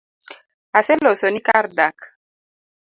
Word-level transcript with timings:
Aseloso 0.79 1.25
ni 1.29 1.41
kar 1.47 1.65
dak 1.77 1.97